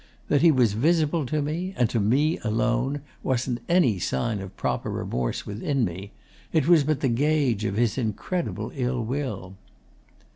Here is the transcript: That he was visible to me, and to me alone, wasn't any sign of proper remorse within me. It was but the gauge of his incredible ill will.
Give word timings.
That 0.29 0.41
he 0.41 0.49
was 0.49 0.73
visible 0.73 1.27
to 1.27 1.43
me, 1.43 1.75
and 1.77 1.87
to 1.91 1.99
me 1.99 2.39
alone, 2.39 3.01
wasn't 3.21 3.61
any 3.69 3.99
sign 3.99 4.39
of 4.39 4.57
proper 4.57 4.89
remorse 4.89 5.45
within 5.45 5.85
me. 5.85 6.09
It 6.51 6.67
was 6.67 6.83
but 6.83 7.01
the 7.01 7.07
gauge 7.07 7.65
of 7.65 7.75
his 7.75 7.99
incredible 7.99 8.71
ill 8.73 9.05
will. 9.05 9.57